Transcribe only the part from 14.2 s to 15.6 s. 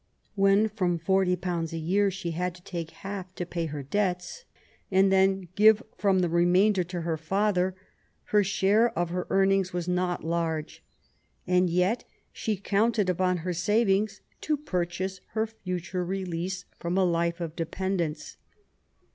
to purchase her